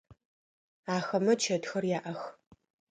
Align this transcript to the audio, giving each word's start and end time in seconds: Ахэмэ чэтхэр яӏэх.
Ахэмэ 0.95 1.33
чэтхэр 1.43 1.83
яӏэх. 1.97 2.21